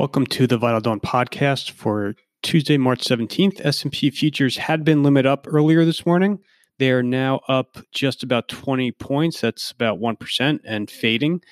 Welcome 0.00 0.24
to 0.28 0.46
the 0.46 0.56
Vital 0.56 0.80
Dawn 0.80 0.98
podcast 0.98 1.72
for 1.72 2.14
Tuesday, 2.42 2.78
March 2.78 3.04
17th. 3.04 3.60
S&P 3.62 4.08
futures 4.08 4.56
had 4.56 4.82
been 4.82 5.02
limit 5.02 5.26
up 5.26 5.46
earlier 5.46 5.84
this 5.84 6.06
morning. 6.06 6.38
They 6.78 6.90
are 6.90 7.02
now 7.02 7.40
up 7.48 7.76
just 7.92 8.22
about 8.22 8.48
20 8.48 8.92
points. 8.92 9.42
That's 9.42 9.72
about 9.72 10.00
1% 10.00 10.60
and 10.64 10.90
fading. 10.90 11.42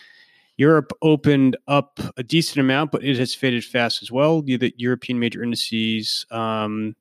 Europe 0.57 0.93
opened 1.03 1.59
up 1.69 2.01
a 2.17 2.23
decent 2.23 2.57
amount, 2.57 2.91
but 2.91 3.05
it 3.05 3.19
has 3.19 3.35
faded 3.35 3.67
fast 3.67 4.01
as 4.03 4.11
well. 4.11 4.41
The 4.41 4.73
European 4.79 5.19
major 5.19 5.43
indices 5.43 6.25
um, 6.31 6.97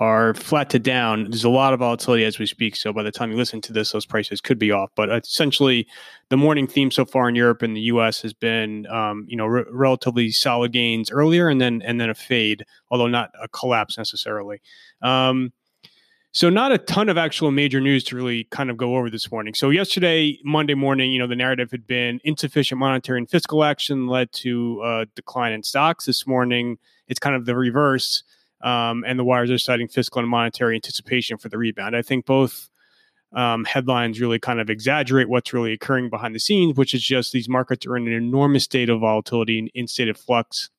are 0.00 0.34
flat 0.34 0.70
to 0.70 0.78
down. 0.78 1.30
There's 1.30 1.44
a 1.44 1.48
lot 1.48 1.72
of 1.72 1.78
volatility 1.78 2.24
as 2.24 2.38
we 2.38 2.46
speak. 2.46 2.74
So 2.74 2.92
by 2.92 3.04
the 3.04 3.12
time 3.12 3.30
you 3.30 3.36
listen 3.36 3.60
to 3.62 3.72
this, 3.72 3.92
those 3.92 4.06
prices 4.06 4.40
could 4.40 4.58
be 4.58 4.72
off. 4.72 4.90
But 4.96 5.08
essentially, 5.10 5.86
the 6.30 6.36
morning 6.36 6.66
theme 6.66 6.90
so 6.90 7.04
far 7.04 7.28
in 7.28 7.36
Europe 7.36 7.62
and 7.62 7.76
the 7.76 7.82
U.S. 7.82 8.20
has 8.22 8.32
been, 8.32 8.86
um, 8.88 9.24
you 9.28 9.36
know, 9.36 9.46
re- 9.46 9.64
relatively 9.70 10.30
solid 10.30 10.72
gains 10.72 11.10
earlier, 11.10 11.48
and 11.48 11.60
then 11.60 11.80
and 11.82 12.00
then 12.00 12.10
a 12.10 12.14
fade, 12.14 12.64
although 12.90 13.06
not 13.06 13.30
a 13.40 13.46
collapse 13.48 13.96
necessarily. 13.96 14.60
Um, 15.00 15.52
so 16.32 16.50
not 16.50 16.72
a 16.72 16.78
ton 16.78 17.08
of 17.08 17.16
actual 17.16 17.52
major 17.52 17.80
news 17.80 18.02
to 18.04 18.16
really 18.16 18.48
kind 18.50 18.68
of 18.68 18.76
go 18.76 18.96
over 18.96 19.08
this 19.08 19.30
morning. 19.30 19.54
So 19.54 19.70
yesterday, 19.70 20.40
Monday 20.42 20.74
morning, 20.74 21.12
you 21.12 21.20
know, 21.20 21.28
the 21.28 21.36
narrative 21.36 21.70
had 21.70 21.86
been 21.86 22.18
insufficient 22.24 22.80
monetary 22.80 23.20
and 23.20 23.30
fiscal 23.30 23.62
action 23.62 24.08
led 24.08 24.32
to 24.32 24.82
a 24.84 25.06
decline 25.14 25.52
in 25.52 25.62
stocks. 25.62 26.06
This 26.06 26.26
morning, 26.26 26.78
it's 27.06 27.20
kind 27.20 27.36
of 27.36 27.46
the 27.46 27.54
reverse 27.54 28.24
um, 28.64 29.04
and 29.06 29.18
the 29.18 29.24
wires 29.24 29.50
are 29.50 29.58
citing 29.58 29.86
fiscal 29.86 30.20
and 30.20 30.28
monetary 30.28 30.74
anticipation 30.74 31.36
for 31.36 31.48
the 31.50 31.58
rebound. 31.58 31.94
I 31.94 32.02
think 32.02 32.24
both 32.24 32.70
um, 33.34 33.64
headlines 33.64 34.20
really 34.20 34.38
kind 34.38 34.58
of 34.58 34.70
exaggerate 34.70 35.28
what's 35.28 35.52
really 35.52 35.72
occurring 35.72 36.08
behind 36.08 36.34
the 36.34 36.40
scenes, 36.40 36.76
which 36.76 36.94
is 36.94 37.02
just 37.02 37.32
these 37.32 37.48
markets 37.48 37.86
are 37.86 37.96
in 37.96 38.06
an 38.06 38.14
enormous 38.14 38.64
state 38.64 38.88
of 38.88 39.00
volatility 39.00 39.58
and 39.58 39.70
in 39.74 39.86
state 39.86 40.08
of 40.08 40.16
flux. 40.16 40.70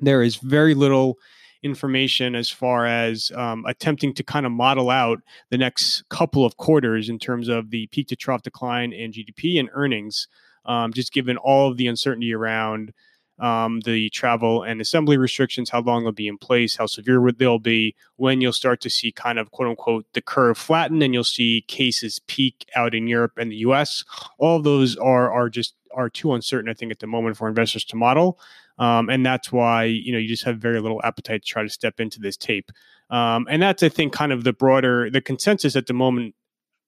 There 0.00 0.22
is 0.22 0.36
very 0.36 0.74
little 0.74 1.18
information 1.64 2.36
as 2.36 2.48
far 2.48 2.86
as 2.86 3.32
um, 3.34 3.64
attempting 3.66 4.14
to 4.14 4.22
kind 4.22 4.46
of 4.46 4.52
model 4.52 4.88
out 4.88 5.18
the 5.50 5.58
next 5.58 6.08
couple 6.08 6.44
of 6.44 6.56
quarters 6.56 7.08
in 7.08 7.18
terms 7.18 7.48
of 7.48 7.70
the 7.70 7.88
peak 7.88 8.06
to 8.08 8.16
trough 8.16 8.42
decline 8.42 8.92
in 8.92 9.10
GDP 9.10 9.58
and 9.58 9.68
earnings, 9.72 10.28
um, 10.66 10.92
just 10.92 11.12
given 11.12 11.36
all 11.36 11.68
of 11.68 11.78
the 11.78 11.88
uncertainty 11.88 12.32
around 12.32 12.92
um, 13.38 13.80
the 13.80 14.10
travel 14.10 14.62
and 14.62 14.80
assembly 14.80 15.16
restrictions, 15.16 15.70
how 15.70 15.80
long 15.80 16.02
they'll 16.02 16.12
be 16.12 16.28
in 16.28 16.38
place, 16.38 16.76
how 16.76 16.86
severe 16.86 17.30
they'll 17.32 17.58
be, 17.58 17.94
when 18.16 18.40
you'll 18.40 18.52
start 18.52 18.80
to 18.80 18.90
see 18.90 19.12
kind 19.12 19.38
of 19.38 19.50
quote 19.50 19.68
unquote 19.68 20.06
the 20.12 20.20
curve 20.20 20.58
flatten 20.58 21.02
and 21.02 21.14
you'll 21.14 21.24
see 21.24 21.64
cases 21.68 22.18
peak 22.26 22.68
out 22.74 22.94
in 22.94 23.06
Europe 23.06 23.32
and 23.36 23.52
the 23.52 23.56
US. 23.56 24.04
All 24.38 24.56
of 24.56 24.64
those 24.64 24.96
are 24.96 25.30
are 25.32 25.48
just 25.48 25.74
are 25.94 26.10
too 26.10 26.32
uncertain, 26.34 26.70
I 26.70 26.74
think, 26.74 26.92
at 26.92 26.98
the 26.98 27.06
moment 27.06 27.36
for 27.36 27.48
investors 27.48 27.84
to 27.86 27.96
model. 27.96 28.38
Um, 28.78 29.08
and 29.08 29.24
that's 29.24 29.50
why 29.50 29.84
you 29.84 30.12
know 30.12 30.18
you 30.18 30.28
just 30.28 30.44
have 30.44 30.58
very 30.58 30.80
little 30.80 31.00
appetite 31.04 31.42
to 31.42 31.48
try 31.48 31.62
to 31.62 31.68
step 31.68 32.00
into 32.00 32.20
this 32.20 32.36
tape. 32.36 32.70
Um, 33.10 33.46
and 33.50 33.62
that's 33.62 33.82
I 33.82 33.88
think 33.88 34.12
kind 34.12 34.32
of 34.32 34.44
the 34.44 34.52
broader 34.52 35.10
the 35.10 35.20
consensus 35.20 35.76
at 35.76 35.86
the 35.86 35.94
moment. 35.94 36.34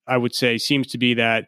I 0.06 0.16
would 0.16 0.34
say 0.34 0.58
seems 0.58 0.88
to 0.88 0.98
be 0.98 1.14
that 1.14 1.46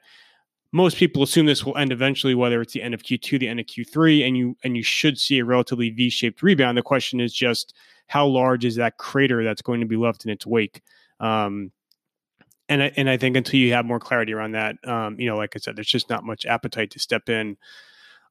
most 0.73 0.97
people 0.97 1.23
assume 1.23 1.47
this 1.47 1.65
will 1.65 1.77
end 1.77 1.93
eventually, 1.93 2.35
whether 2.35 2.61
it's 2.63 2.73
the 2.73 2.83
end 2.83 2.95
of 2.95 3.03
Q2, 3.03 3.39
the 3.39 3.49
end 3.49 3.61
of 3.61 3.67
Q3, 3.67 4.27
and 4.27 4.37
you 4.37 4.57
and 4.65 4.77
you 4.77 4.83
should 4.83 5.19
see 5.19 5.39
a 5.39 5.45
relatively 5.45 5.91
V-shaped 5.91 6.43
rebound. 6.43 6.79
The 6.79 6.83
question 6.83 7.21
is 7.21 7.33
just 7.33 7.75
how 8.07 8.27
large 8.27 8.65
is 8.65 8.77
that 8.77 8.99
crater 8.99 9.45
that's 9.45 9.63
going 9.63 9.81
to 9.81 9.87
be 9.87 9.97
left 9.97 10.25
in 10.25 10.31
its 10.31 10.47
wake. 10.47 10.83
Um, 11.21 11.73
and 12.69 12.83
I, 12.83 12.93
and 12.97 13.11
I 13.11 13.19
think 13.19 13.37
until 13.37 13.61
you 13.61 13.73
have 13.75 13.85
more 13.85 14.01
clarity 14.01 14.33
around 14.33 14.53
that, 14.53 14.77
um, 14.87 15.21
you 15.21 15.27
know, 15.27 15.37
like 15.37 15.55
I 15.55 15.59
said, 15.59 15.77
there's 15.77 15.87
just 15.87 16.09
not 16.09 16.25
much 16.25 16.47
appetite 16.47 16.91
to 16.93 16.99
step 16.99 17.29
in 17.29 17.57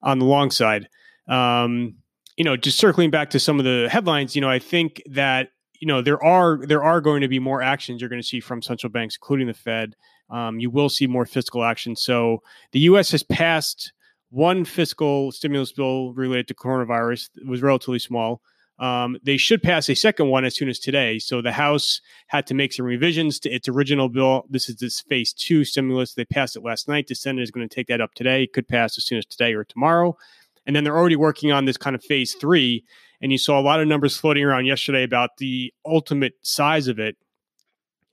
on 0.02 0.20
the 0.20 0.26
long 0.26 0.50
side. 0.50 0.90
Um, 1.28 1.96
you 2.38 2.44
know, 2.44 2.58
just 2.58 2.80
circling 2.80 3.12
back 3.12 3.30
to 3.32 3.40
some 3.40 3.60
of 3.60 3.66
the 3.66 3.88
headlines, 3.92 4.36
you 4.36 4.42
know, 4.42 4.50
I 4.50 4.58
think 4.58 5.02
that 5.12 5.50
you 5.82 5.88
know 5.88 6.02
there 6.02 6.24
are 6.24 6.66
there 6.66 6.84
are 6.84 7.02
going 7.02 7.22
to 7.22 7.28
be 7.28 7.40
more 7.40 7.62
actions 7.62 8.00
you're 8.00 8.10
going 8.10 8.22
to 8.22 8.28
see 8.28 8.40
from 8.40 8.62
central 8.62 8.90
banks, 8.90 9.18
including 9.18 9.48
the 9.48 9.54
Fed 9.54 9.96
um, 10.32 10.60
you 10.60 10.70
will 10.70 10.90
see 10.90 11.08
more 11.08 11.26
fiscal 11.26 11.64
action. 11.64 11.96
So 11.96 12.42
the 12.72 12.80
U.S. 12.82 13.12
has 13.12 13.22
passed 13.22 13.92
one 14.30 14.64
fiscal 14.64 15.32
stimulus 15.32 15.74
bill 15.74 16.14
related 16.14 16.48
to 16.48 16.56
coronavirus. 16.56 17.30
It 17.36 17.48
was 17.48 17.62
relatively 17.62 18.00
small. 18.00 18.42
Um, 18.80 19.18
they 19.22 19.38
should 19.38 19.62
pass 19.62 19.90
a 19.90 19.96
second 19.96 20.30
one 20.30 20.44
as 20.46 20.56
soon 20.56 20.70
as 20.70 20.80
today. 20.80 21.20
So 21.20 21.42
the 21.42 21.52
House 21.52 22.02
had 22.28 22.48
to 22.48 22.56
make 22.56 22.74
some 22.74 22.86
revisions 22.86 23.40
to 23.42 23.50
its 23.52 23.68
original 23.68 24.10
bill. 24.10 24.46
This 24.50 24.70
is 24.70 24.78
this 24.78 25.02
phase 25.02 25.34
two 25.34 25.64
stimulus. 25.66 26.14
They 26.14 26.26
passed 26.26 26.56
it 26.56 26.64
last 26.64 26.88
night. 26.88 27.08
The 27.08 27.14
Senate 27.14 27.44
is 27.44 27.52
going 27.52 27.68
to 27.68 27.76
take 27.76 27.88
that 27.88 28.02
up 28.02 28.16
today. 28.16 28.44
It 28.44 28.54
could 28.54 28.68
pass 28.68 28.98
as 28.98 29.06
soon 29.06 29.20
as 29.20 29.26
today 29.26 29.54
or 29.54 29.66
tomorrow. 29.66 30.18
And 30.66 30.76
then 30.76 30.84
they're 30.84 30.98
already 30.98 31.18
working 31.18 31.52
on 31.52 31.66
this 31.66 31.78
kind 31.78 31.96
of 31.96 32.04
phase 32.04 32.34
three. 32.34 32.86
And 33.22 33.32
you 33.32 33.38
saw 33.38 33.60
a 33.60 33.62
lot 33.62 33.80
of 33.80 33.88
numbers 33.88 34.18
floating 34.18 34.44
around 34.44 34.66
yesterday 34.66 35.04
about 35.04 35.38
the 35.38 35.74
ultimate 35.86 36.34
size 36.42 36.88
of 36.88 37.00
it. 37.00 37.18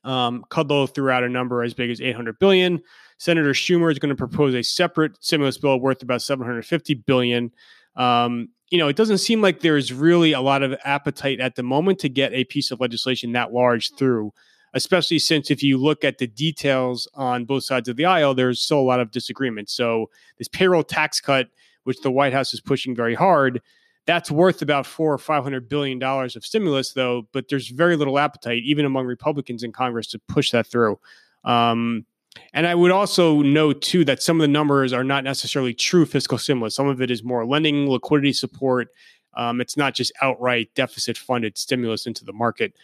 Um, 0.05 0.45
threw 0.51 1.11
out 1.11 1.25
a 1.25 1.29
number 1.29 1.63
as 1.63 1.75
big 1.75 1.91
as 1.91 2.01
800 2.01 2.39
billion. 2.39 2.81
Senator 3.19 3.51
Schumer 3.51 3.91
is 3.91 3.99
going 3.99 4.11
to 4.11 4.17
propose 4.17 4.55
a 4.55 4.63
separate 4.63 5.23
stimulus 5.23 5.59
bill 5.59 5.81
worth 5.81 6.03
about 6.03 6.23
750 6.23 6.95
billion. 6.95 7.53
Um, 7.97 8.51
you 8.71 8.79
know, 8.79 8.89
it 8.89 8.97
doesn't 8.97 9.19
seem 9.19 9.43
like 9.43 9.61
there's 9.61 9.93
really 9.93 10.33
a 10.33 10.41
lot 10.41 10.63
of 10.63 10.79
appetite 10.85 11.41
at 11.41 11.57
the 11.57 11.63
moment 11.63 11.99
to 12.01 12.09
get 12.09 12.33
a 12.33 12.45
piece 12.45 12.71
of 12.71 12.81
legislation 12.81 13.33
that 13.33 13.53
large 13.53 13.93
through, 13.95 14.33
especially 14.75 15.19
since 15.19 15.51
if 15.51 15.63
you 15.63 15.79
look 15.79 16.05
at 16.05 16.19
the 16.19 16.27
details 16.27 17.09
on 17.15 17.45
both 17.45 17.65
sides 17.65 17.89
of 17.89 17.97
the 17.97 18.05
aisle, 18.05 18.35
there's 18.35 18.61
still 18.61 18.79
a 18.79 18.83
lot 18.83 19.01
of 19.01 19.11
disagreement. 19.11 19.69
So, 19.71 20.11
this 20.37 20.49
payroll 20.49 20.85
tax 20.85 21.21
cut, 21.21 21.49
which 21.85 22.01
the 22.03 22.11
White 22.11 22.35
House 22.35 22.53
is 22.53 22.61
pushing 22.61 22.95
very 22.95 23.15
hard, 23.15 23.63
that's 24.09 24.31
worth 24.31 24.63
about 24.63 24.87
four 24.87 25.13
or 25.13 25.19
five 25.19 25.45
hundred 25.45 25.69
billion 25.69 25.99
dollars 25.99 26.35
of 26.35 26.45
stimulus, 26.45 26.95
though. 26.95 27.29
But 27.33 27.51
there's 27.51 27.69
very 27.69 27.95
little 27.95 28.19
appetite, 28.19 28.63
even 28.65 28.87
among 28.87 29.05
Republicans 29.05 29.63
in 29.63 29.71
Congress, 29.71 30.07
to 30.09 30.19
push 30.19 30.51
that 30.53 30.67
through. 30.67 30.99
Um, 31.45 32.07
and 32.55 32.67
I 32.67 32.75
would 32.75 32.91
also 32.91 33.43
note 33.43 33.83
too 33.83 34.07
that 34.07 34.23
some 34.23 34.39
of 34.39 34.41
the 34.41 34.49
numbers 34.49 34.95
are 34.95 35.05
not 35.05 35.25
necessarily 35.25 35.75
true 35.75 36.07
fiscal 36.07 36.39
stimulus. 36.39 36.75
Some 36.75 36.89
of 36.89 37.03
it 37.03 37.11
is 37.11 37.23
more 37.23 37.45
lending, 37.45 37.87
liquidity 37.87 38.33
support. 38.33 38.89
Um, 39.35 39.61
it's 39.61 39.77
not 39.77 39.95
just 39.95 40.11
outright 40.23 40.71
deficit 40.75 41.19
funded 41.19 41.59
stimulus 41.59 42.07
into 42.07 42.25
the 42.25 42.33
market. 42.33 42.75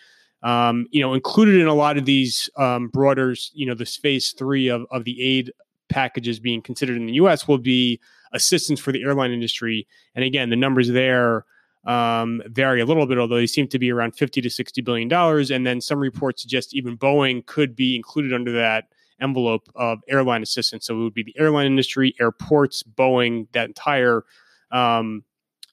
Um, 0.43 0.89
you 0.91 1.01
know, 1.01 1.15
included 1.15 1.59
in 1.59 1.69
a 1.69 1.75
lot 1.75 1.97
of 1.97 2.05
these 2.05 2.51
um, 2.59 2.89
broader, 2.89 3.35
you 3.55 3.65
know, 3.65 3.75
this 3.75 3.97
phase 3.97 4.33
three 4.33 4.69
of, 4.69 4.85
of 4.91 5.05
the 5.05 5.23
aid 5.23 5.53
packages 5.95 6.41
being 6.41 6.61
considered 6.61 6.97
in 6.97 7.07
the 7.07 7.13
U.S. 7.15 7.47
will 7.47 7.59
be 7.59 8.01
assistance 8.33 8.81
for 8.81 8.91
the 8.91 9.03
airline 9.05 9.31
industry. 9.31 9.87
And 10.17 10.25
again, 10.25 10.51
the 10.51 10.57
numbers 10.57 10.89
there 10.89 11.47
um, 11.87 12.43
vary 12.47 12.81
a 12.81 12.85
little 12.85 13.07
bit, 13.07 13.17
although 13.17 13.37
they 13.37 13.47
seem 13.47 13.69
to 13.69 13.79
be 13.79 13.93
around 13.93 14.17
50 14.17 14.41
to 14.41 14.51
60 14.51 14.83
billion 14.83 15.07
dollars. 15.09 15.53
And 15.53 15.65
then 15.65 15.81
some 15.81 16.01
reports 16.01 16.43
suggest 16.43 16.75
even 16.75 16.99
Boeing 16.99 17.47
could 17.47 17.77
be 17.77 17.95
included 17.95 18.33
under 18.33 18.51
that 18.53 18.87
envelope 19.21 19.69
of 19.77 20.01
airline 20.09 20.43
assistance. 20.43 20.87
So 20.87 20.99
it 20.99 21.03
would 21.05 21.15
be 21.15 21.23
the 21.23 21.39
airline 21.39 21.67
industry, 21.67 22.17
airports, 22.21 22.83
Boeing, 22.83 23.47
that 23.53 23.69
entire 23.69 24.25
um, 24.73 25.23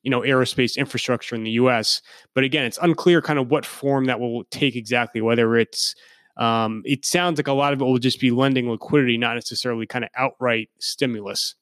you 0.04 0.12
know 0.12 0.22
aerospace 0.22 0.78
infrastructure 0.78 1.36
in 1.36 1.44
the 1.44 1.52
U.S. 1.52 2.04
But 2.36 2.44
again, 2.44 2.66
it's 2.66 2.78
unclear 2.80 3.24
kind 3.24 3.40
of 3.40 3.50
what 3.50 3.66
form 3.66 4.06
that 4.06 4.20
will 4.20 4.44
take 4.52 4.76
exactly. 4.76 5.22
Whether 5.22 5.56
it's 5.58 5.96
um, 6.42 6.82
it 6.86 7.06
sounds 7.06 7.38
like 7.38 7.48
a 7.48 7.54
lot 7.54 7.72
of 7.72 7.82
it 7.82 7.86
will 7.86 8.00
just 8.00 8.20
be 8.20 8.32
lending 8.32 8.68
liquidity, 8.68 9.16
not 9.16 9.36
necessarily 9.36 9.86
kind 9.86 10.04
of 10.04 10.10
outright 10.18 10.70
stimulus. 10.80 11.54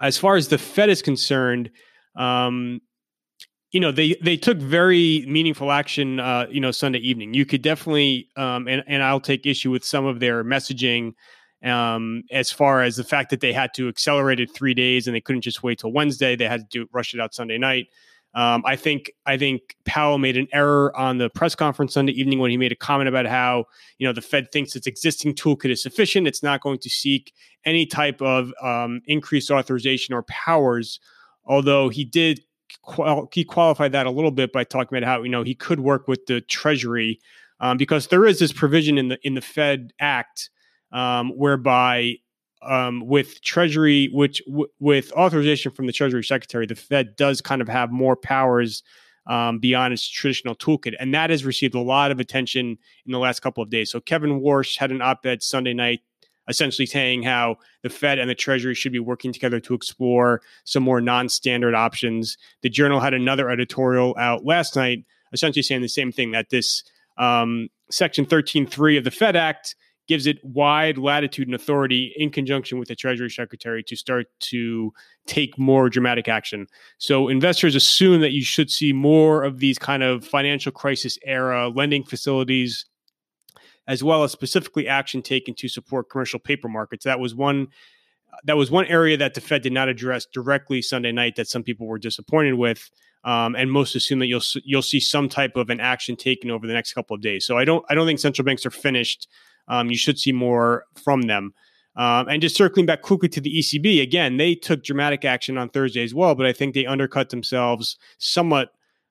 As 0.00 0.16
far 0.16 0.36
as 0.36 0.46
the 0.46 0.56
Fed 0.56 0.88
is 0.88 1.02
concerned, 1.02 1.72
um, 2.14 2.80
you 3.72 3.80
know 3.80 3.90
they 3.90 4.14
they 4.22 4.36
took 4.36 4.58
very 4.58 5.24
meaningful 5.26 5.72
action. 5.72 6.20
Uh, 6.20 6.46
you 6.48 6.60
know 6.60 6.70
Sunday 6.70 7.00
evening. 7.00 7.34
You 7.34 7.44
could 7.44 7.60
definitely, 7.60 8.28
um, 8.36 8.68
and 8.68 8.84
and 8.86 9.02
I'll 9.02 9.18
take 9.18 9.46
issue 9.46 9.72
with 9.72 9.84
some 9.84 10.06
of 10.06 10.20
their 10.20 10.44
messaging. 10.44 11.14
Um, 11.64 12.22
as 12.30 12.52
far 12.52 12.82
as 12.82 12.94
the 12.94 13.02
fact 13.02 13.30
that 13.30 13.40
they 13.40 13.52
had 13.52 13.74
to 13.74 13.88
accelerate 13.88 14.38
it 14.38 14.54
three 14.54 14.74
days 14.74 15.08
and 15.08 15.16
they 15.16 15.20
couldn't 15.20 15.40
just 15.40 15.64
wait 15.64 15.80
till 15.80 15.90
Wednesday, 15.90 16.36
they 16.36 16.46
had 16.46 16.70
to 16.70 16.84
do 16.84 16.88
rush 16.92 17.14
it 17.14 17.20
out 17.20 17.34
Sunday 17.34 17.58
night. 17.58 17.88
Um, 18.36 18.62
I 18.66 18.76
think 18.76 19.10
I 19.24 19.38
think 19.38 19.76
Powell 19.86 20.18
made 20.18 20.36
an 20.36 20.46
error 20.52 20.94
on 20.94 21.16
the 21.16 21.30
press 21.30 21.54
conference 21.54 21.94
Sunday 21.94 22.12
evening 22.12 22.38
when 22.38 22.50
he 22.50 22.58
made 22.58 22.70
a 22.70 22.76
comment 22.76 23.08
about 23.08 23.24
how 23.24 23.64
you 23.96 24.06
know 24.06 24.12
the 24.12 24.20
Fed 24.20 24.52
thinks 24.52 24.76
its 24.76 24.86
existing 24.86 25.34
toolkit 25.34 25.70
is 25.70 25.82
sufficient. 25.82 26.28
It's 26.28 26.42
not 26.42 26.60
going 26.60 26.78
to 26.80 26.90
seek 26.90 27.32
any 27.64 27.86
type 27.86 28.20
of 28.20 28.52
um, 28.62 29.00
increased 29.06 29.50
authorization 29.50 30.14
or 30.14 30.22
powers. 30.24 31.00
Although 31.46 31.88
he 31.88 32.04
did 32.04 32.42
qual- 32.82 33.30
he 33.32 33.42
qualified 33.42 33.92
that 33.92 34.06
a 34.06 34.10
little 34.10 34.30
bit 34.30 34.52
by 34.52 34.64
talking 34.64 34.98
about 34.98 35.08
how 35.08 35.22
you 35.22 35.30
know 35.30 35.42
he 35.42 35.54
could 35.54 35.80
work 35.80 36.06
with 36.06 36.26
the 36.26 36.42
Treasury 36.42 37.18
um, 37.60 37.78
because 37.78 38.08
there 38.08 38.26
is 38.26 38.38
this 38.38 38.52
provision 38.52 38.98
in 38.98 39.08
the 39.08 39.18
in 39.26 39.32
the 39.32 39.40
Fed 39.40 39.94
Act 39.98 40.50
um, 40.92 41.30
whereby 41.30 42.16
um, 42.66 43.06
with 43.06 43.40
Treasury, 43.42 44.08
which 44.12 44.42
w- 44.46 44.68
with 44.78 45.12
authorization 45.12 45.72
from 45.72 45.86
the 45.86 45.92
Treasury 45.92 46.24
Secretary, 46.24 46.66
the 46.66 46.74
Fed 46.74 47.16
does 47.16 47.40
kind 47.40 47.62
of 47.62 47.68
have 47.68 47.90
more 47.90 48.16
powers 48.16 48.82
um, 49.26 49.58
beyond 49.58 49.92
its 49.92 50.08
traditional 50.08 50.54
toolkit, 50.54 50.94
and 50.98 51.14
that 51.14 51.30
has 51.30 51.44
received 51.44 51.74
a 51.74 51.80
lot 51.80 52.10
of 52.10 52.20
attention 52.20 52.78
in 53.06 53.12
the 53.12 53.18
last 53.18 53.40
couple 53.40 53.62
of 53.62 53.70
days. 53.70 53.90
So 53.90 54.00
Kevin 54.00 54.40
Warsh 54.40 54.78
had 54.78 54.90
an 54.90 55.02
op-ed 55.02 55.42
Sunday 55.42 55.74
night 55.74 56.00
essentially 56.48 56.86
saying 56.86 57.22
how 57.22 57.56
the 57.82 57.88
Fed 57.88 58.18
and 58.18 58.30
the 58.30 58.34
Treasury 58.34 58.74
should 58.74 58.92
be 58.92 59.00
working 59.00 59.32
together 59.32 59.60
to 59.60 59.74
explore 59.74 60.42
some 60.64 60.82
more 60.82 61.00
non 61.00 61.28
standard 61.28 61.74
options. 61.74 62.36
The 62.62 62.70
Journal 62.70 63.00
had 63.00 63.14
another 63.14 63.50
editorial 63.50 64.14
out 64.18 64.44
last 64.44 64.76
night, 64.76 65.04
essentially 65.32 65.62
saying 65.62 65.82
the 65.82 65.88
same 65.88 66.12
thing 66.12 66.32
that 66.32 66.50
this 66.50 66.84
um, 67.18 67.68
Section 67.90 68.26
13.3 68.26 68.98
of 68.98 69.04
the 69.04 69.10
Fed 69.10 69.36
Act 69.36 69.74
gives 70.08 70.26
it 70.26 70.38
wide 70.44 70.98
latitude 70.98 71.48
and 71.48 71.54
authority 71.54 72.12
in 72.16 72.30
conjunction 72.30 72.78
with 72.78 72.88
the 72.88 72.94
Treasury 72.94 73.30
Secretary 73.30 73.82
to 73.82 73.96
start 73.96 74.26
to 74.40 74.92
take 75.26 75.58
more 75.58 75.88
dramatic 75.88 76.28
action. 76.28 76.66
So 76.98 77.28
investors 77.28 77.74
assume 77.74 78.20
that 78.20 78.32
you 78.32 78.44
should 78.44 78.70
see 78.70 78.92
more 78.92 79.42
of 79.42 79.58
these 79.58 79.78
kind 79.78 80.02
of 80.02 80.24
financial 80.24 80.72
crisis 80.72 81.18
era 81.24 81.68
lending 81.68 82.04
facilities 82.04 82.84
as 83.88 84.02
well 84.02 84.24
as 84.24 84.32
specifically 84.32 84.88
action 84.88 85.22
taken 85.22 85.54
to 85.54 85.68
support 85.68 86.10
commercial 86.10 86.40
paper 86.40 86.68
markets. 86.68 87.04
That 87.04 87.20
was 87.20 87.34
one 87.34 87.68
that 88.44 88.56
was 88.56 88.70
one 88.70 88.86
area 88.86 89.16
that 89.16 89.34
the 89.34 89.40
Fed 89.40 89.62
did 89.62 89.72
not 89.72 89.88
address 89.88 90.26
directly 90.26 90.82
Sunday 90.82 91.12
night 91.12 91.36
that 91.36 91.48
some 91.48 91.62
people 91.62 91.86
were 91.86 91.98
disappointed 91.98 92.54
with. 92.54 92.90
Um, 93.24 93.56
and 93.56 93.72
most 93.72 93.96
assume 93.96 94.20
that 94.20 94.26
you'll 94.26 94.42
you'll 94.64 94.82
see 94.82 95.00
some 95.00 95.28
type 95.28 95.56
of 95.56 95.70
an 95.70 95.80
action 95.80 96.16
taken 96.16 96.50
over 96.50 96.66
the 96.66 96.72
next 96.72 96.92
couple 96.92 97.14
of 97.14 97.22
days. 97.22 97.44
So 97.46 97.56
I 97.58 97.64
don't 97.64 97.84
I 97.88 97.94
don't 97.94 98.06
think 98.06 98.20
central 98.20 98.44
banks 98.44 98.64
are 98.66 98.70
finished. 98.70 99.28
Um, 99.68 99.90
you 99.90 99.96
should 99.96 100.18
see 100.18 100.32
more 100.32 100.84
from 100.94 101.22
them. 101.22 101.54
Um, 101.96 102.28
and 102.28 102.42
just 102.42 102.56
circling 102.56 102.84
back 102.84 103.00
quickly 103.00 103.28
to 103.30 103.40
the 103.40 103.58
ECB 103.58 104.02
again, 104.02 104.36
they 104.36 104.54
took 104.54 104.84
dramatic 104.84 105.24
action 105.24 105.56
on 105.56 105.70
Thursday 105.70 106.04
as 106.04 106.14
well, 106.14 106.34
but 106.34 106.44
I 106.44 106.52
think 106.52 106.74
they 106.74 106.84
undercut 106.84 107.30
themselves 107.30 107.96
somewhat 108.18 108.70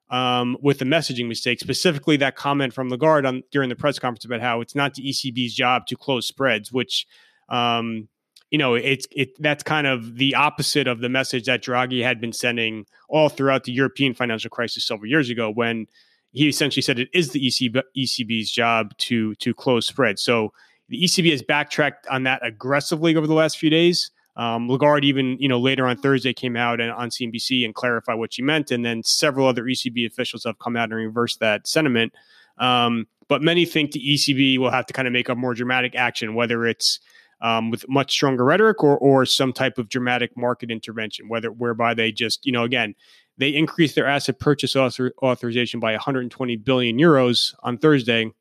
um, 0.10 0.56
with 0.62 0.80
the 0.80 0.86
messaging 0.86 1.28
mistake, 1.28 1.60
specifically 1.60 2.18
that 2.18 2.36
comment 2.36 2.74
from 2.74 2.90
Lagarde 2.90 3.28
on, 3.28 3.44
during 3.52 3.70
the 3.70 3.76
press 3.76 3.98
conference 3.98 4.26
about 4.26 4.42
how 4.42 4.62
it's 4.62 4.76
not 4.76 4.94
the 4.94 5.04
ECB's 5.04 5.56
job 5.56 5.88
to 5.88 5.96
close 5.96 6.28
spreads, 6.28 6.72
which 6.72 7.08
um, 7.50 8.08
you 8.52 8.60
know 8.60 8.76
it's 8.76 9.08
it 9.12 9.30
that's 9.42 9.64
kind 9.64 9.88
of 9.88 10.18
the 10.18 10.36
opposite 10.36 10.88
of 10.88 11.00
the 11.00 11.10
message 11.10 11.46
that 11.46 11.64
Draghi 11.64 12.04
had 12.04 12.22
been 12.22 12.34
sending 12.34 12.86
all 13.10 13.30
throughout 13.30 13.64
the 13.64 13.72
European 13.72 14.14
financial 14.14 14.52
crisis 14.52 14.86
several 14.86 15.10
years 15.10 15.30
ago 15.30 15.50
when 15.50 15.88
he 16.36 16.50
essentially 16.50 16.82
said 16.82 17.00
it 17.00 17.10
is 17.14 17.32
the 17.32 17.48
ECB, 17.48 17.82
ECB's 17.98 18.52
job 18.52 18.96
to 18.98 19.34
to 19.36 19.54
close 19.54 19.88
spreads. 19.88 20.22
So 20.22 20.52
the 20.90 21.02
ECB 21.02 21.32
has 21.32 21.42
backtracked 21.42 22.06
on 22.08 22.24
that 22.24 22.46
aggressively 22.46 23.16
over 23.16 23.26
the 23.26 23.34
last 23.34 23.58
few 23.58 23.70
days. 23.70 24.12
Um, 24.36 24.70
Lagarde 24.70 25.08
even, 25.08 25.38
you 25.40 25.48
know, 25.48 25.60
later 25.60 25.88
on 25.88 25.96
Thursday 25.96 26.34
came 26.34 26.58
out 26.58 26.82
and 26.82 26.92
on 26.92 27.10
CNBC 27.10 27.64
and 27.64 27.74
clarified 27.74 28.20
what 28.20 28.34
she 28.34 28.42
meant, 28.42 28.70
and 28.70 28.86
then 28.86 29.02
several 29.02 29.48
other 29.48 29.64
ECB 29.64 30.06
officials 30.06 30.44
have 30.44 30.60
come 30.60 30.76
out 30.76 30.90
and 30.90 30.96
reversed 30.96 31.40
that 31.40 31.68
sentiment. 31.68 32.14
Um, 32.58 33.08
but 33.30 33.42
many 33.42 33.66
think 33.66 33.94
the 33.94 34.02
ECB 34.02 34.58
will 34.58 34.72
have 34.72 34.86
to 34.88 34.94
kind 34.94 35.08
of 35.08 35.14
make 35.14 35.30
a 35.30 35.36
more 35.36 35.54
dramatic 35.54 35.96
action, 35.96 36.36
whether 36.36 36.68
it's 36.68 37.00
um, 37.42 37.72
with 37.72 37.88
much 37.88 38.12
stronger 38.12 38.44
rhetoric 38.44 38.84
or 38.84 38.98
or 38.98 39.26
some 39.26 39.54
type 39.54 39.78
of 39.78 39.88
dramatic 39.88 40.36
market 40.36 40.70
intervention, 40.70 41.30
whether 41.30 41.50
whereby 41.50 41.94
they 41.94 42.12
just, 42.12 42.46
you 42.46 42.52
know, 42.52 42.64
again, 42.64 42.94
they 43.38 43.50
increased 43.50 43.96
their 43.96 44.08
asset 44.08 44.40
purchase 44.40 44.76
author, 44.76 45.14
authorization 45.22 45.80
by 45.80 45.92
120 45.92 46.56
billion 46.58 46.98
euros 46.98 47.54
on 47.64 47.78
Thursday, 47.78 48.32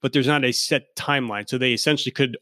but 0.00 0.12
there's 0.12 0.26
not 0.26 0.44
a 0.44 0.52
set 0.52 0.94
timeline, 0.96 1.48
so 1.48 1.58
they 1.58 1.72
essentially 1.72 2.12
could 2.12 2.36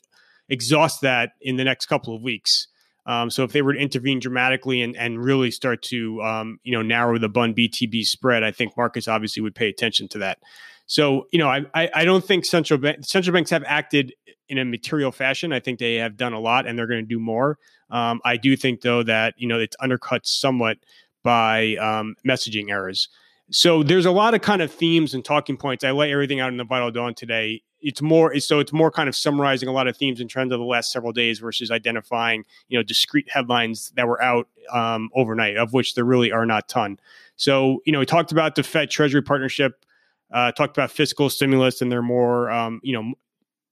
exhaust 0.48 1.00
that 1.00 1.32
in 1.40 1.56
the 1.56 1.64
next 1.64 1.86
couple 1.86 2.14
of 2.14 2.22
weeks. 2.22 2.68
Um, 3.06 3.30
so 3.30 3.44
if 3.44 3.52
they 3.52 3.62
were 3.62 3.72
to 3.72 3.78
intervene 3.78 4.18
dramatically 4.18 4.82
and, 4.82 4.96
and 4.96 5.22
really 5.22 5.50
start 5.50 5.82
to 5.84 6.20
um, 6.22 6.58
you 6.64 6.72
know 6.72 6.82
narrow 6.82 7.18
the 7.18 7.28
Bund 7.28 7.56
BTP 7.56 8.04
spread, 8.04 8.42
I 8.42 8.50
think 8.50 8.76
markets 8.76 9.08
obviously 9.08 9.42
would 9.42 9.54
pay 9.54 9.68
attention 9.68 10.08
to 10.08 10.18
that. 10.18 10.38
So 10.86 11.26
you 11.30 11.38
know 11.38 11.48
I 11.48 11.64
I, 11.72 11.90
I 11.94 12.04
don't 12.04 12.24
think 12.24 12.44
central 12.44 12.80
central 13.02 13.32
banks 13.32 13.50
have 13.50 13.64
acted 13.66 14.12
in 14.48 14.58
a 14.58 14.64
material 14.64 15.12
fashion. 15.12 15.52
I 15.52 15.60
think 15.60 15.78
they 15.78 15.94
have 15.96 16.16
done 16.16 16.32
a 16.32 16.40
lot 16.40 16.66
and 16.66 16.78
they're 16.78 16.86
going 16.86 17.02
to 17.02 17.08
do 17.08 17.18
more. 17.18 17.58
Um, 17.90 18.20
I 18.24 18.36
do 18.36 18.56
think 18.56 18.80
though 18.80 19.04
that 19.04 19.34
you 19.38 19.46
know 19.46 19.58
it's 19.58 19.76
undercut 19.80 20.26
somewhat 20.26 20.78
by 21.26 21.74
um, 21.76 22.14
messaging 22.26 22.70
errors. 22.70 23.08
So 23.50 23.82
there's 23.82 24.06
a 24.06 24.10
lot 24.10 24.34
of 24.34 24.40
kind 24.40 24.62
of 24.62 24.72
themes 24.72 25.14
and 25.14 25.24
talking 25.24 25.56
points. 25.56 25.84
I 25.84 25.90
lay 25.90 26.12
everything 26.12 26.40
out 26.40 26.50
in 26.50 26.56
the 26.56 26.64
Vital 26.64 26.90
Dawn 26.90 27.14
today 27.14 27.62
it's 27.80 28.02
more 28.02 28.38
so 28.40 28.58
it's 28.58 28.72
more 28.72 28.90
kind 28.90 29.08
of 29.08 29.14
summarizing 29.14 29.68
a 29.68 29.72
lot 29.72 29.86
of 29.86 29.96
themes 29.96 30.20
and 30.20 30.30
trends 30.30 30.52
of 30.52 30.58
the 30.58 30.64
last 30.64 30.90
several 30.90 31.12
days 31.12 31.38
versus 31.38 31.70
identifying 31.70 32.44
you 32.68 32.78
know 32.78 32.82
discrete 32.82 33.28
headlines 33.30 33.92
that 33.96 34.08
were 34.08 34.20
out 34.22 34.48
um, 34.72 35.10
overnight 35.14 35.56
of 35.56 35.72
which 35.72 35.94
there 35.94 36.04
really 36.04 36.32
are 36.32 36.46
not 36.46 36.68
ton 36.68 36.98
so 37.36 37.80
you 37.84 37.92
know 37.92 37.98
we 37.98 38.06
talked 38.06 38.32
about 38.32 38.54
the 38.54 38.62
fed 38.62 38.90
treasury 38.90 39.22
partnership 39.22 39.84
uh, 40.32 40.50
talked 40.52 40.76
about 40.76 40.90
fiscal 40.90 41.30
stimulus 41.30 41.80
and 41.80 41.90
they're 41.92 42.02
more 42.02 42.50
um, 42.50 42.80
you 42.82 42.92
know 42.92 43.14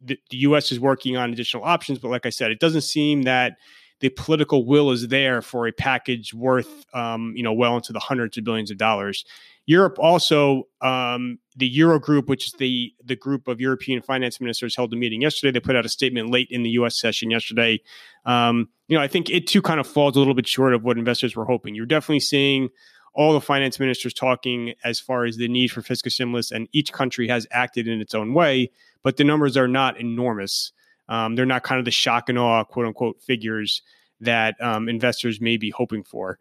the, 0.00 0.18
the 0.30 0.38
us 0.38 0.70
is 0.70 0.78
working 0.78 1.16
on 1.16 1.32
additional 1.32 1.64
options 1.64 1.98
but 1.98 2.08
like 2.08 2.26
i 2.26 2.30
said 2.30 2.50
it 2.50 2.60
doesn't 2.60 2.82
seem 2.82 3.22
that 3.22 3.56
the 4.00 4.08
political 4.10 4.66
will 4.66 4.90
is 4.90 5.08
there 5.08 5.40
for 5.40 5.66
a 5.66 5.72
package 5.72 6.34
worth 6.34 6.84
um, 6.94 7.32
you 7.36 7.42
know 7.42 7.52
well 7.52 7.76
into 7.76 7.92
the 7.92 8.00
hundreds 8.00 8.36
of 8.36 8.44
billions 8.44 8.70
of 8.70 8.78
dollars 8.78 9.24
Europe 9.66 9.98
also, 9.98 10.68
um, 10.82 11.38
the 11.56 11.66
Euro 11.66 11.98
Group, 11.98 12.28
which 12.28 12.46
is 12.46 12.52
the 12.58 12.92
the 13.02 13.16
group 13.16 13.48
of 13.48 13.60
European 13.60 14.02
finance 14.02 14.40
ministers, 14.40 14.76
held 14.76 14.92
a 14.92 14.96
meeting 14.96 15.22
yesterday. 15.22 15.52
They 15.52 15.60
put 15.60 15.76
out 15.76 15.86
a 15.86 15.88
statement 15.88 16.30
late 16.30 16.48
in 16.50 16.62
the 16.62 16.70
U.S. 16.70 17.00
session 17.00 17.30
yesterday. 17.30 17.80
Um, 18.26 18.68
you 18.88 18.96
know, 18.96 19.02
I 19.02 19.08
think 19.08 19.30
it 19.30 19.46
too 19.46 19.62
kind 19.62 19.80
of 19.80 19.86
falls 19.86 20.16
a 20.16 20.18
little 20.18 20.34
bit 20.34 20.46
short 20.46 20.74
of 20.74 20.84
what 20.84 20.98
investors 20.98 21.34
were 21.34 21.46
hoping. 21.46 21.74
You're 21.74 21.86
definitely 21.86 22.20
seeing 22.20 22.68
all 23.14 23.32
the 23.32 23.40
finance 23.40 23.80
ministers 23.80 24.12
talking 24.12 24.74
as 24.84 25.00
far 25.00 25.24
as 25.24 25.36
the 25.36 25.48
need 25.48 25.68
for 25.68 25.80
fiscal 25.80 26.10
stimulus, 26.10 26.50
and 26.50 26.68
each 26.72 26.92
country 26.92 27.28
has 27.28 27.46
acted 27.50 27.88
in 27.88 28.00
its 28.02 28.14
own 28.14 28.34
way, 28.34 28.70
but 29.02 29.16
the 29.16 29.24
numbers 29.24 29.56
are 29.56 29.68
not 29.68 29.98
enormous. 29.98 30.72
Um, 31.08 31.34
they're 31.36 31.46
not 31.46 31.62
kind 31.62 31.78
of 31.78 31.84
the 31.84 31.90
shock 31.90 32.28
and 32.28 32.38
awe, 32.38 32.64
quote 32.64 32.86
unquote, 32.86 33.22
figures 33.22 33.82
that 34.20 34.60
um, 34.60 34.88
investors 34.88 35.40
may 35.40 35.56
be 35.56 35.70
hoping 35.70 36.02
for. 36.02 36.38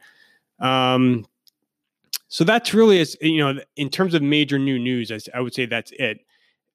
Um, 0.60 1.25
so 2.27 2.44
that's 2.44 2.74
really, 2.74 3.00
as 3.00 3.15
you 3.21 3.38
know, 3.38 3.60
in 3.75 3.89
terms 3.89 4.13
of 4.13 4.21
major 4.21 4.57
new 4.57 4.80
news, 4.80 5.12
I, 5.12 5.19
I 5.36 5.42
would 5.42 5.54
say 5.54 5.65
that's 5.65 5.92
it. 5.92 6.19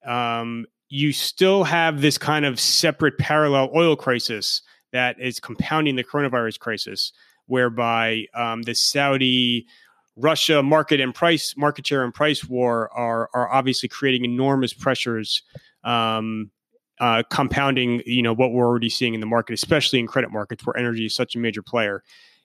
Um, 0.07 0.67
you 0.89 1.13
still 1.13 1.65
have 1.65 2.01
this 2.01 2.17
kind 2.17 2.45
of 2.45 2.61
separate 2.61 3.19
parallel 3.19 3.71
oil 3.75 3.97
crisis 3.97 4.63
that 4.93 5.21
is 5.21 5.41
compounding 5.41 5.97
the 5.97 6.05
coronavirus 6.05 6.59
crisis, 6.59 7.13
whereby 7.47 8.25
um, 8.35 8.63
the 8.63 8.75
Saudi 8.75 9.67
Russia 10.17 10.63
market 10.63 11.01
and 11.01 11.15
price 11.15 11.57
market 11.57 11.87
share 11.87 12.05
and 12.05 12.15
price 12.15 12.45
war 12.45 12.91
are 12.93 13.29
are 13.35 13.53
obviously 13.53 13.89
creating 13.89 14.25
enormous 14.25 14.73
pressures, 14.73 15.43
um, 15.85 16.51
uh, 17.01 17.23
compounding 17.31 18.03
you 18.07 18.23
know 18.23 18.35
what 18.35 18.53
we're 18.53 18.67
already 18.67 18.91
seeing 18.91 19.15
in 19.15 19.21
the 19.21 19.27
market, 19.27 19.53
especially 19.53 19.99
in 19.99 20.07
credit 20.07 20.31
markets 20.31 20.67
where 20.67 20.77
energy 20.77 21.07
is 21.07 21.15
such 21.15 21.37
a 21.37 21.39
major 21.39 21.63
player 21.63 22.03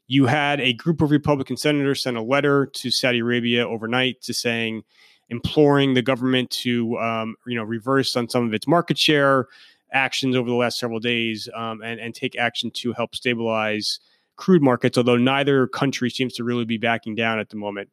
you 0.08 0.26
had 0.26 0.60
a 0.60 0.74
group 0.74 1.02
of 1.02 1.12
Republican 1.12 1.58
senators 1.58 2.04
send 2.04 2.18
a 2.18 2.22
letter 2.22 2.66
to 2.68 2.92
Saudi 2.92 3.20
Arabia 3.20 3.68
overnight 3.68 4.22
to 4.22 4.34
saying, 4.34 4.84
imploring 5.30 5.94
the 5.94 6.02
government 6.02 6.50
to, 6.52 6.98
um, 7.00 7.36
you 7.48 7.56
know, 7.56 7.64
reverse 7.64 8.16
on 8.16 8.30
some 8.30 8.46
of 8.46 8.54
its 8.54 8.68
market 8.68 8.98
share 8.98 9.48
actions 9.92 10.36
over 10.36 10.50
the 10.50 10.56
last 10.56 10.78
several 10.80 11.00
days 11.00 11.48
um, 11.56 11.82
and, 11.82 12.00
and 12.00 12.14
take 12.14 12.38
action 12.38 12.70
to 12.72 12.94
help 12.94 13.16
stabilize 13.16 14.00
crude 14.36 14.62
markets, 14.62 14.98
although 14.98 15.18
neither 15.18 15.68
country 15.68 16.10
seems 16.10 16.34
to 16.34 16.44
really 16.44 16.66
be 16.66 16.78
backing 16.78 17.16
down 17.16 17.40
at 17.40 17.50
the 17.50 17.56
moment. 17.56 17.90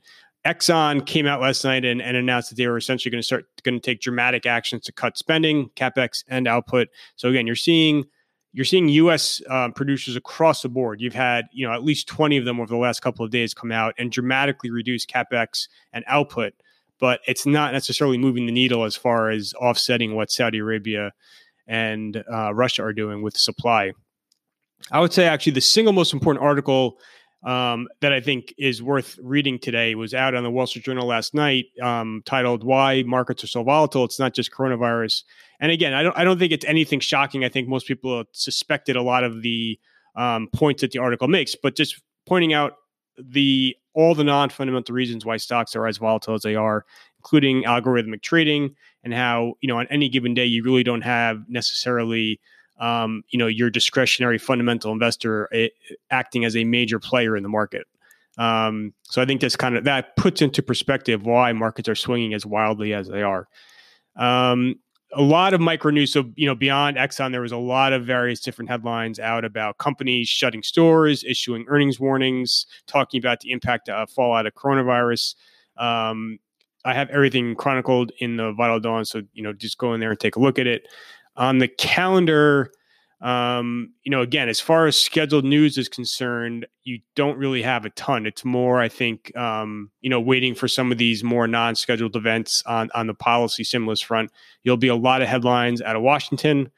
Exxon 0.47 1.05
came 1.05 1.27
out 1.27 1.41
last 1.41 1.65
night 1.65 1.85
and, 1.85 2.01
and 2.01 2.17
announced 2.17 2.49
that 2.49 2.57
they 2.57 2.67
were 2.67 2.79
essentially 2.79 3.11
going 3.11 3.21
to 3.21 3.27
start 3.27 3.45
going 3.63 3.75
to 3.75 3.81
take 3.81 4.01
dramatic 4.01 4.47
actions 4.47 4.83
to 4.85 4.93
cut 4.93 5.19
spending, 5.19 5.69
capex, 5.77 6.25
and 6.29 6.49
output. 6.49 6.89
So 7.17 7.29
again, 7.29 7.47
you're 7.47 7.57
seeing 7.57 8.05
you're 8.53 8.65
seeing 8.65 8.89
U.S. 8.89 9.41
Um, 9.49 9.73
producers 9.73 10.17
across 10.17 10.63
the 10.63 10.69
board. 10.69 11.01
You've 11.01 11.15
had, 11.15 11.47
you 11.53 11.67
know, 11.67 11.73
at 11.73 11.85
least 11.85 12.09
20 12.09 12.39
of 12.39 12.45
them 12.45 12.59
over 12.59 12.69
the 12.69 12.81
last 12.81 13.01
couple 13.01 13.25
of 13.25 13.31
days 13.31 13.55
come 13.55 13.71
out 13.71 13.95
and 13.97 14.11
dramatically 14.11 14.71
reduce 14.71 15.07
capex 15.07 15.69
and 15.93 16.05
output, 16.09 16.55
but 16.99 17.21
it's 17.29 17.47
not 17.47 17.73
necessarily 17.73 18.19
moving 18.19 18.47
the 18.47 18.53
needle 18.53 18.85
as 18.85 18.97
far 18.97 19.31
as 19.31 19.55
offsetting 19.61 20.17
what 20.17 20.33
Saudi 20.33 20.59
Arabia 20.59 21.13
and 21.69 22.25
uh, 22.33 22.53
Russia 22.53 22.83
are 22.83 22.93
doing 22.93 23.23
with 23.23 23.37
supply. 23.37 23.93
I 24.91 25.01
would 25.01 25.13
say 25.13 25.27
actually 25.27 25.53
the 25.53 25.61
single 25.61 25.93
most 25.93 26.13
important 26.13 26.45
article 26.45 26.99
um, 27.43 27.89
that 28.01 28.13
I 28.13 28.21
think 28.21 28.55
is 28.59 28.83
worth 28.83 29.19
reading 29.23 29.59
today 29.59 29.95
was 29.95 30.13
out 30.13 30.35
on 30.35 30.43
the 30.43 30.51
Wall 30.51 30.67
Street 30.67 30.85
Journal 30.85 31.07
last 31.07 31.35
night, 31.35 31.67
um, 31.83 32.23
titled 32.27 32.65
"Why 32.65 33.03
Markets 33.03 33.45
Are 33.45 33.47
So 33.47 33.63
Volatile." 33.63 34.05
It's 34.05 34.19
not 34.19 34.35
just 34.35 34.53
coronavirus, 34.53 35.23
and 35.59 35.73
again, 35.73 35.95
I 35.95 36.03
don't 36.03 36.17
I 36.19 36.25
don't 36.25 36.39
think 36.39 36.53
it's 36.53 36.65
anything 36.67 37.01
shocking. 37.01 37.45
I 37.45 37.49
think 37.49 37.69
most 37.69 37.87
people 37.87 38.25
suspected 38.33 38.97
a 38.97 39.03
lot 39.03 39.25
of 39.25 39.43
the 39.43 39.79
um, 40.17 40.49
points 40.53 40.83
that 40.83 40.91
the 40.91 40.99
article 40.99 41.29
makes, 41.29 41.55
but 41.55 41.77
just 41.77 42.03
pointing 42.27 42.53
out 42.53 42.75
the 43.19 43.75
all 43.95 44.15
the 44.15 44.25
non-fundamental 44.25 44.95
reasons 44.95 45.25
why 45.25 45.37
stocks 45.37 45.75
are 45.75 45.87
as 45.87 45.99
volatile 45.99 46.35
as 46.35 46.43
they 46.43 46.55
are, 46.55 46.85
including 47.19 47.65
algorithmic 47.65 48.23
trading 48.23 48.75
and 49.03 49.15
how 49.15 49.55
you 49.61 49.69
know 49.69 49.79
on 49.79 49.87
any 49.89 50.09
given 50.09 50.35
day 50.35 50.45
you 50.45 50.63
really 50.63 50.83
don't 50.83 51.03
have 51.03 51.43
necessarily 51.49 52.39
um, 52.81 53.23
you 53.29 53.39
know 53.39 53.47
your 53.47 53.71
discretionary 53.71 54.39
fundamental 54.39 54.93
investor 54.93 55.49
eh, 55.53 55.69
acting 56.11 56.45
as 56.45 56.57
a 56.57 56.65
major 56.65 56.99
player 56.99 57.37
in 57.37 57.43
the 57.43 57.49
market. 57.49 57.87
Um, 58.39 58.95
so 59.03 59.21
I 59.21 59.27
think 59.27 59.41
that's 59.41 59.57
kind 59.57 59.77
of 59.77 59.85
that 59.85 60.17
puts 60.17 60.43
into 60.43 60.63
perspective 60.63 61.25
why 61.25 61.53
markets 61.53 61.89
are 61.89 61.95
swinging 61.95 62.35
as 62.35 62.45
wildly 62.45 62.95
as 62.95 63.09
they 63.09 63.23
are. 63.23 63.47
Um, 64.17 64.77
a 65.13 65.23
lot 65.23 65.55
of 65.55 65.61
micro 65.61 65.91
news. 65.91 66.13
So, 66.13 66.31
you 66.37 66.47
know, 66.47 66.55
beyond 66.55 66.97
Exxon, 66.97 67.33
there 67.33 67.41
was 67.41 67.53
a 67.53 67.57
lot 67.57 67.93
of 67.93 68.05
various 68.05 68.41
different 68.41 68.71
headlines 68.71 69.19
out 69.19 69.45
about 69.45 69.79
companies 69.79 70.29
shutting 70.29 70.63
stores, 70.63 71.25
issuing 71.25 71.65
earnings 71.69 71.99
warnings, 71.99 72.67
talking 72.87 73.19
about 73.19 73.41
the 73.41 73.51
impact 73.51 73.89
of 73.89 74.09
fallout 74.11 74.47
of 74.47 74.55
coronavirus. 74.55 75.35
Um, 75.77 76.39
I 76.85 76.95
have 76.95 77.11
everything 77.11 77.57
chronicled 77.57 78.13
in 78.21 78.37
the 78.37 78.53
Vital 78.53 78.81
Dawn. 78.81 79.05
So, 79.05 79.23
you 79.33 79.43
know, 79.43 79.53
just 79.53 79.79
go 79.79 79.95
in 79.95 80.01
there 80.01 80.11
and 80.11 80.21
take 80.21 80.37
a 80.37 80.41
look 80.41 80.59
at 80.59 80.67
it. 80.67 80.87
On 81.41 81.59
the 81.59 81.69
calendar, 81.69 82.71
um, 83.23 83.93
you 84.03 84.11
know, 84.11 84.21
again, 84.21 84.49
as 84.49 84.61
far 84.61 84.87
as 84.87 85.01
scheduled 85.01 85.45
news 85.45 85.77
is 85.77 85.89
concerned, 85.89 86.67
you 86.85 87.01
don't 87.17 87.37
really 87.37 87.63
have 87.63 87.85
a 87.85 87.91
ton. 87.91 88.27
It's 88.27 88.45
more, 88.45 88.81
I 88.81 88.89
think, 88.89 89.35
um, 89.37 89.91
you 90.01 90.09
know, 90.09 90.21
waiting 90.21 90.55
for 90.55 90.69
some 90.69 90.93
of 90.93 90.99
these 90.99 91.25
more 91.25 91.47
non-scheduled 91.47 92.15
events 92.15 92.63
on 92.67 92.91
on 92.95 93.07
the 93.07 93.15
policy 93.15 93.65
stimulus 93.65 94.01
front. 94.01 94.31
You'll 94.65 94.77
be 94.77 94.89
a 94.89 94.95
lot 94.95 95.23
of 95.23 95.29
headlines 95.29 95.83
out 95.83 95.97
of 95.97 96.03
Washington. 96.03 96.71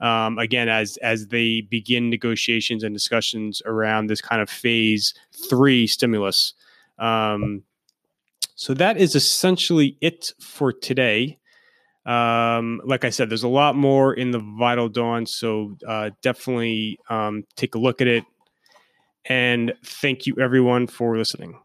Um, 0.00 0.38
again, 0.38 0.68
as 0.68 0.96
as 0.98 1.28
they 1.28 1.62
begin 1.62 2.10
negotiations 2.10 2.84
and 2.84 2.94
discussions 2.94 3.62
around 3.66 4.08
this 4.08 4.20
kind 4.20 4.42
of 4.42 4.50
phase 4.50 5.14
three 5.48 5.86
stimulus. 5.86 6.54
Um, 6.98 7.62
so 8.54 8.74
that 8.74 8.96
is 8.96 9.14
essentially 9.14 9.96
it 10.00 10.32
for 10.40 10.72
today. 10.72 11.38
Um, 12.08 12.80
like 12.84 13.04
I 13.04 13.10
said, 13.10 13.28
there's 13.28 13.42
a 13.42 13.48
lot 13.48 13.76
more 13.76 14.14
in 14.14 14.30
the 14.30 14.38
Vital 14.38 14.88
Dawn, 14.88 15.26
so 15.26 15.76
uh, 15.86 16.10
definitely 16.22 16.98
um, 17.10 17.44
take 17.54 17.74
a 17.74 17.78
look 17.78 18.00
at 18.00 18.06
it. 18.06 18.24
And 19.26 19.74
thank 19.84 20.26
you, 20.26 20.34
everyone, 20.40 20.86
for 20.86 21.18
listening. 21.18 21.60